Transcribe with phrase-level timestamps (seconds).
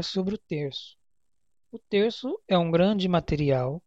[0.00, 0.96] falar sobre o terço.
[1.70, 3.82] O terço é um grande material,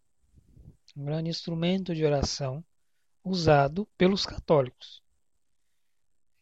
[0.96, 2.64] um grande instrumento de oração
[3.24, 5.02] usado pelos católicos.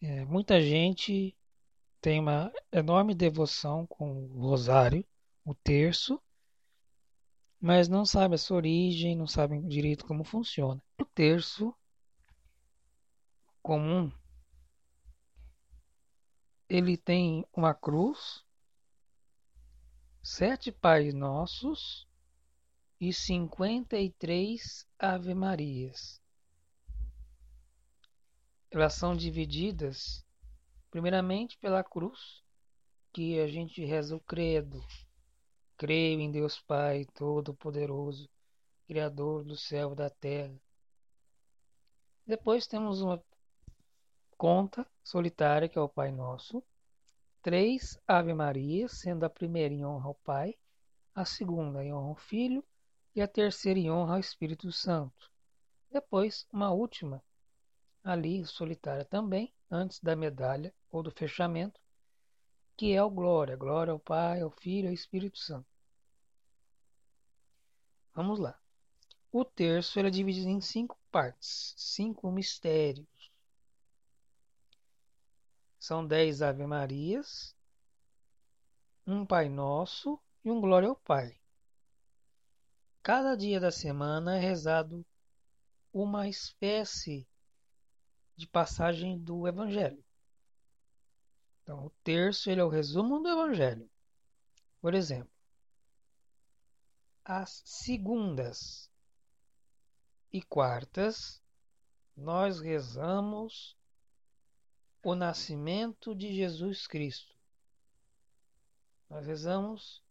[0.01, 1.35] É, muita gente
[1.99, 5.05] tem uma enorme devoção com o rosário,
[5.45, 6.21] o terço,
[7.59, 10.81] mas não sabe a sua origem, não sabe direito como funciona.
[10.99, 11.73] O terço
[13.61, 14.11] comum
[16.67, 18.45] ele tem uma cruz,
[20.23, 22.07] sete Pais Nossos
[22.99, 26.21] e cinquenta e três Ave Marias.
[28.69, 30.23] Elas são divididas,
[30.91, 32.43] primeiramente, pela cruz,
[33.11, 34.85] que a gente reza o credo.
[35.75, 38.29] Creio em Deus Pai Todo-Poderoso,
[38.85, 40.55] Criador do céu e da terra.
[42.27, 43.21] Depois temos uma
[44.37, 46.63] conta solitária, que é o Pai Nosso.
[47.41, 50.55] Três Ave Maria, sendo a primeira em honra ao Pai,
[51.15, 52.63] a segunda em honra ao Filho
[53.15, 55.31] e a terceira em honra ao Espírito Santo.
[55.91, 57.23] Depois, uma última,
[58.03, 61.81] ali solitária também, antes da medalha ou do fechamento,
[62.77, 63.55] que é o Glória.
[63.55, 65.67] Glória ao Pai, ao Filho e ao Espírito Santo.
[68.13, 68.57] Vamos lá.
[69.31, 73.07] O terço é dividido em cinco partes, cinco mistérios.
[75.81, 77.55] São dez Ave Marias,
[79.05, 81.35] um Pai Nosso e um Glória ao Pai.
[83.01, 85.03] Cada dia da semana é rezado
[85.91, 87.27] uma espécie
[88.35, 90.05] de passagem do Evangelho.
[91.63, 93.89] Então, o terço ele é o resumo do Evangelho.
[94.79, 95.33] Por exemplo,
[97.25, 98.87] às segundas
[100.31, 101.41] e quartas,
[102.15, 103.75] nós rezamos
[105.03, 107.35] o nascimento de Jesus Cristo.
[109.09, 110.03] Nós rezamos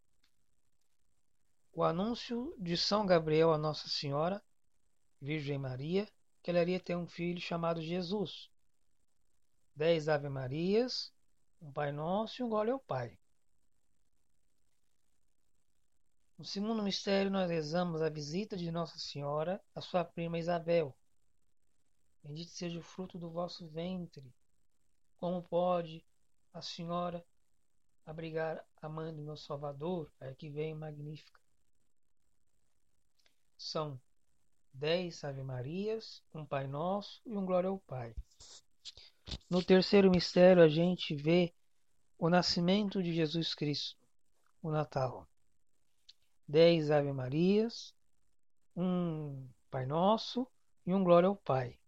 [1.72, 4.42] o anúncio de São Gabriel a Nossa Senhora,
[5.20, 6.08] Virgem Maria,
[6.42, 8.50] que ela iria ter um filho chamado Jesus.
[9.74, 11.12] Dez Ave Marias,
[11.62, 13.16] um Pai Nosso e um Glória ao Pai.
[16.36, 20.96] No segundo mistério, nós rezamos a visita de Nossa Senhora à sua prima Isabel.
[22.22, 24.34] Bendito seja o fruto do vosso ventre.
[25.20, 26.02] Como pode
[26.50, 27.22] a senhora
[28.06, 30.10] abrigar a mãe do meu Salvador?
[30.18, 31.38] Aí que vem magnífica.
[33.58, 34.00] São
[34.72, 38.16] dez Ave Marias, um Pai Nosso e um Glória ao Pai.
[39.50, 41.52] No terceiro mistério, a gente vê
[42.18, 43.98] o nascimento de Jesus Cristo,
[44.62, 45.28] o Natal.
[46.48, 47.94] Dez Ave Marias,
[48.74, 50.48] um Pai Nosso
[50.86, 51.78] e um Glória ao Pai.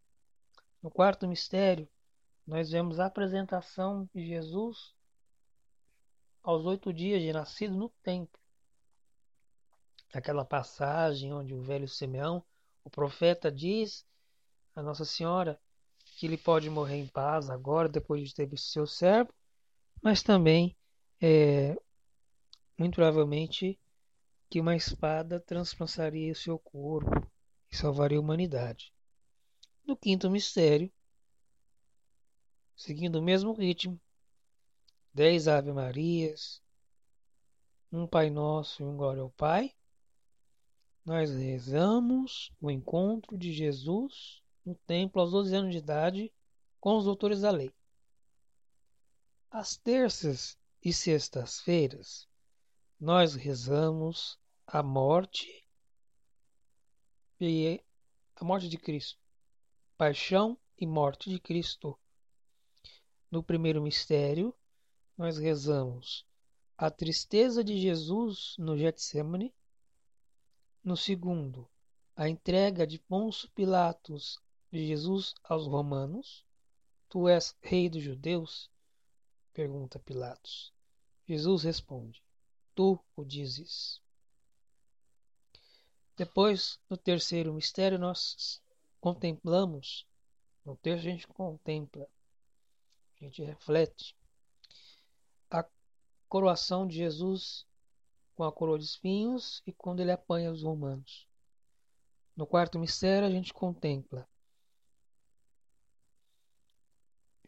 [0.83, 1.89] No quarto mistério,
[2.47, 4.95] nós vemos a apresentação de Jesus
[6.43, 8.41] aos oito dias de nascido no templo.
[10.13, 12.45] Aquela passagem onde o velho Simeão,
[12.85, 14.05] o profeta, diz
[14.75, 15.59] a Nossa Senhora
[16.17, 19.33] que ele pode morrer em paz agora, depois de ter visto seu servo,
[20.03, 20.77] mas também,
[21.21, 21.77] é,
[22.77, 23.79] muito provavelmente,
[24.51, 27.27] que uma espada transpassaria o seu corpo
[27.71, 28.93] e salvaria a humanidade.
[29.87, 30.93] No quinto mistério,
[32.83, 34.01] seguindo o mesmo ritmo.
[35.15, 36.61] Dez Ave Marias,
[37.93, 39.73] um Pai Nosso e um Glória ao Pai.
[41.05, 46.33] Nós rezamos o encontro de Jesus no templo aos 12 anos de idade
[46.81, 47.73] com os doutores da lei.
[49.49, 52.27] Às terças e sextas-feiras,
[52.99, 55.65] nós rezamos a morte
[57.41, 57.81] e
[58.35, 59.21] a morte de Cristo,
[59.97, 61.97] paixão e morte de Cristo.
[63.33, 64.55] No primeiro mistério,
[65.17, 66.23] nós rezamos
[66.77, 69.55] a tristeza de Jesus no Getsemane.
[70.85, 71.67] No segundo,
[72.15, 74.39] a entrega de Ponço Pilatos
[74.71, 76.45] de Jesus aos romanos.
[77.09, 78.71] Tu és rei dos judeus?
[79.55, 80.71] pergunta Pilatos.
[81.27, 82.23] Jesus responde:
[82.75, 83.99] Tu o dizes.
[86.19, 88.61] Depois, no terceiro mistério, nós
[89.01, 90.07] contemplamos,
[90.67, 92.07] no terço a gente contempla
[93.23, 94.17] a gente reflete
[95.49, 95.65] a
[96.29, 97.65] coroação de Jesus
[98.35, 101.29] com a coroa de espinhos e quando ele apanha os romanos.
[102.37, 104.29] No quarto mistério, a gente contempla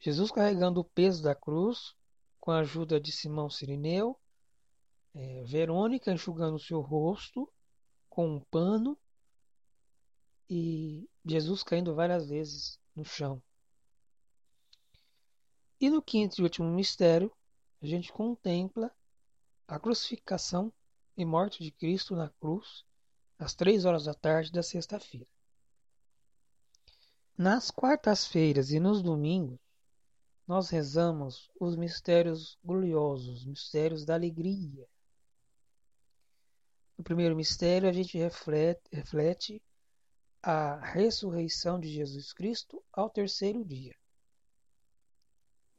[0.04, 1.94] Jesus carregando o peso da cruz
[2.38, 4.20] com a ajuda de Simão Sirineu,
[5.14, 7.50] é, Verônica enxugando o seu rosto
[8.10, 8.98] com um pano
[10.48, 13.42] e Jesus caindo várias vezes no chão.
[15.84, 17.30] E no quinto e último mistério,
[17.82, 18.90] a gente contempla
[19.68, 20.72] a crucificação
[21.14, 22.86] e morte de Cristo na cruz
[23.38, 25.28] às três horas da tarde da sexta-feira.
[27.36, 29.58] Nas quartas-feiras e nos domingos,
[30.46, 34.88] nós rezamos os mistérios gloriosos, mistérios da alegria.
[36.96, 39.62] No primeiro mistério, a gente reflete, reflete
[40.42, 43.94] a ressurreição de Jesus Cristo ao terceiro dia.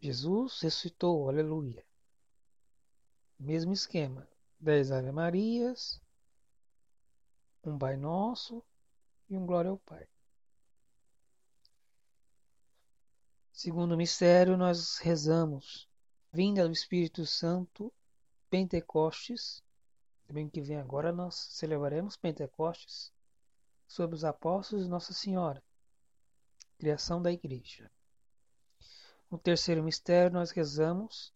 [0.06, 1.84] Jesus ressuscitou, aleluia.
[3.40, 4.30] Mesmo esquema,
[4.60, 6.00] dez Ave Marias,
[7.64, 8.64] um Pai Nosso
[9.28, 10.08] e um Glória ao Pai.
[13.52, 15.90] Segundo mistério, nós rezamos
[16.32, 17.92] vinda do Espírito Santo,
[18.48, 19.64] Pentecostes.
[20.28, 23.12] Também que vem agora nós celebraremos Pentecostes
[23.88, 25.64] sobre os apóstolos de Nossa Senhora,
[26.78, 27.90] criação da Igreja.
[29.30, 31.34] No terceiro mistério, nós rezamos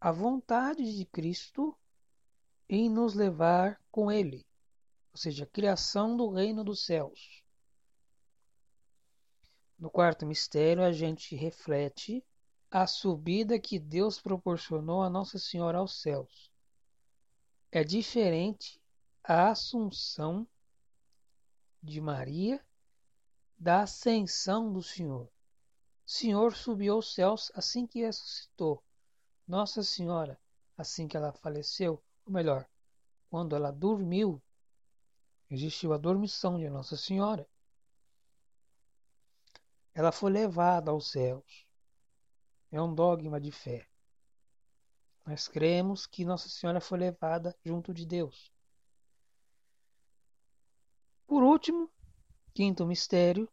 [0.00, 1.76] a vontade de Cristo
[2.68, 4.46] em nos levar com Ele,
[5.12, 7.42] ou seja, a criação do reino dos céus.
[9.78, 12.24] No quarto mistério, a gente reflete
[12.70, 16.50] a subida que Deus proporcionou a Nossa Senhora aos céus.
[17.72, 18.80] É diferente
[19.24, 20.46] a assunção
[21.82, 22.64] de Maria
[23.58, 25.28] da ascensão do Senhor.
[26.10, 28.82] Senhor subiu aos céus assim que ressuscitou.
[29.46, 30.36] Nossa Senhora,
[30.76, 32.68] assim que ela faleceu, ou melhor,
[33.30, 34.42] quando ela dormiu,
[35.48, 37.48] existiu a dormição de Nossa Senhora.
[39.94, 41.64] Ela foi levada aos céus.
[42.72, 43.86] É um dogma de fé.
[45.24, 48.52] Nós cremos que Nossa Senhora foi levada junto de Deus.
[51.24, 51.88] Por último,
[52.52, 53.48] quinto mistério,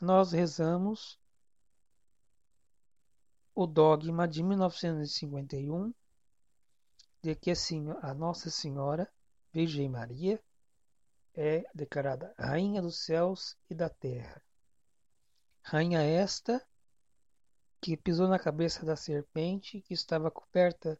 [0.00, 1.19] nós rezamos
[3.54, 5.92] o dogma de 1951
[7.22, 9.10] de que assim, a Nossa Senhora,
[9.52, 10.42] Virgem Maria,
[11.34, 14.42] é declarada Rainha dos céus e da terra.
[15.62, 16.64] Rainha esta
[17.80, 20.98] que pisou na cabeça da serpente que estava coberta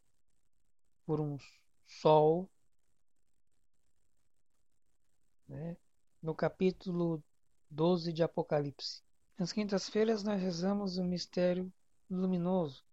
[1.05, 1.39] por um
[1.87, 2.49] sol,
[5.49, 5.77] né?
[6.23, 7.23] no capítulo
[7.71, 9.03] 12 de Apocalipse.
[9.39, 11.73] Nas quintas-feiras nós rezamos o mistério
[12.11, 12.85] luminoso.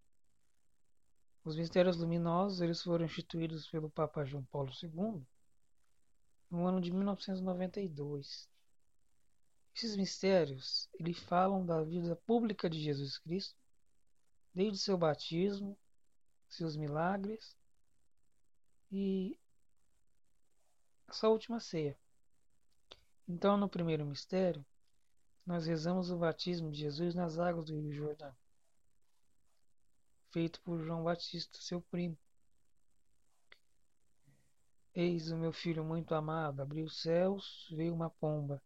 [1.44, 5.26] Os mistérios luminosos eles foram instituídos pelo Papa João Paulo II
[6.52, 8.50] no ano de 1992.
[9.76, 13.60] Esses mistérios eles falam da vida pública de Jesus Cristo,
[14.54, 15.78] desde seu batismo,
[16.48, 17.56] seus milagres
[18.92, 19.38] e
[21.08, 21.98] essa última ceia.
[23.28, 24.66] Então, no primeiro mistério,
[25.46, 28.36] nós rezamos o batismo de Jesus nas águas do Rio Jordão
[30.32, 32.18] feito por João Batista, seu primo.
[34.94, 38.62] Eis o meu filho muito amado, abriu os céus, veio uma pomba,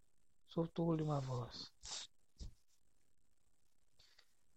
[0.48, 1.72] soltou-lhe uma voz.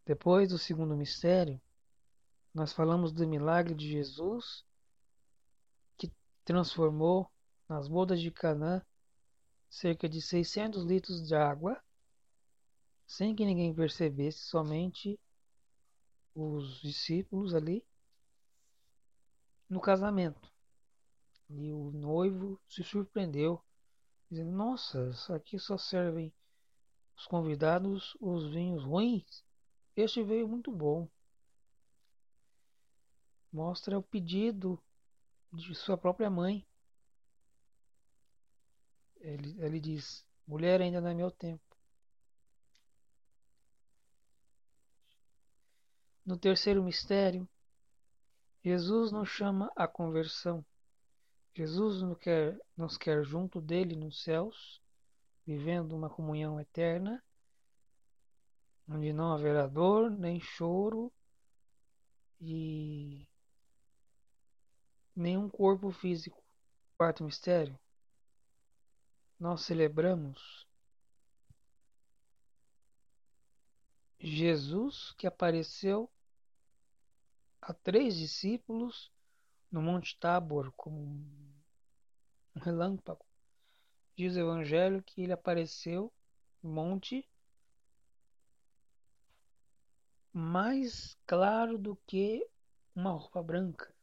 [0.06, 1.60] Depois do segundo mistério,
[2.52, 4.64] nós falamos do milagre de Jesus
[5.96, 6.12] que
[6.44, 7.28] transformou
[7.68, 8.80] nas bodas de Canaã
[9.68, 11.82] cerca de 600 litros de água,
[13.06, 15.18] sem que ninguém percebesse, somente
[16.34, 17.86] os discípulos ali
[19.68, 20.52] no casamento.
[21.48, 23.62] E o noivo se surpreendeu,
[24.30, 26.32] dizendo: Nossa, aqui só servem
[27.16, 29.44] os convidados os vinhos ruins.
[29.96, 31.08] Este veio muito bom.
[33.52, 34.82] Mostra o pedido
[35.52, 36.66] de sua própria mãe.
[39.16, 41.73] Ele, ele diz: Mulher, ainda não é meu tempo.
[46.24, 47.46] No terceiro mistério,
[48.64, 50.64] Jesus nos chama à conversão.
[51.54, 54.80] Jesus nos quer, nos quer junto dele nos céus,
[55.46, 57.22] vivendo uma comunhão eterna,
[58.88, 61.12] onde não haverá dor, nem choro
[62.40, 63.28] e
[65.14, 66.42] nenhum corpo físico.
[66.96, 67.78] Quarto mistério,
[69.38, 70.66] nós celebramos
[74.18, 76.10] Jesus que apareceu
[77.66, 79.10] a três discípulos
[79.72, 81.00] no Monte Tabor como
[82.54, 83.24] um relâmpago.
[84.14, 86.12] Diz o Evangelho que ele apareceu
[86.62, 87.26] no monte
[90.30, 92.46] mais claro do que
[92.94, 93.94] uma roupa branca.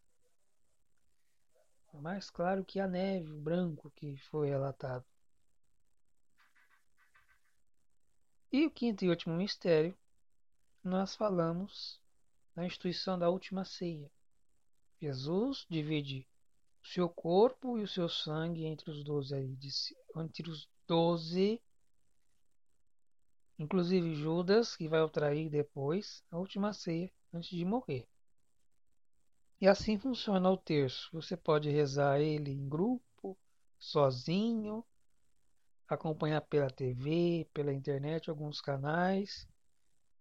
[1.93, 5.05] Mais claro que a neve, o branco que foi relatado.
[8.51, 9.95] E o quinto e último mistério,
[10.83, 12.00] nós falamos
[12.55, 14.11] na instituição da última ceia.
[15.01, 16.27] Jesus divide
[16.83, 19.35] o seu corpo e o seu sangue entre os doze
[20.15, 21.61] entre os doze,
[23.57, 28.07] inclusive Judas, que vai o trair depois, a última ceia, antes de morrer.
[29.59, 31.09] E assim funciona o terço.
[31.13, 33.37] Você pode rezar ele em grupo,
[33.77, 34.83] sozinho,
[35.87, 39.47] acompanhar pela TV, pela internet, alguns canais.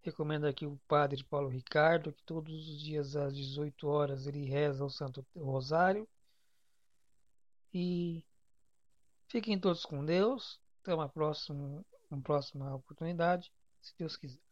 [0.02, 4.84] Recomendo aqui o Padre Paulo Ricardo, que todos os dias às 18 horas ele reza
[4.84, 6.08] o Santo Rosário.
[7.72, 8.24] E
[9.28, 10.60] fiquem todos com Deus.
[10.82, 14.49] Até uma próxima, uma próxima oportunidade, se Deus quiser.